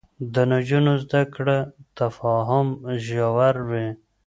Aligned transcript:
د 0.33 0.35
نجونو 0.51 0.91
زده 1.03 1.21
کړه 1.33 1.57
تفاهم 1.97 2.67
ژوروي. 3.05 3.87